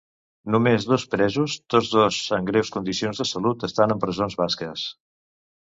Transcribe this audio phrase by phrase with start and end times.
[0.53, 4.91] Només dos presos, tots dos en greus condicions de salut, estan en presons basques.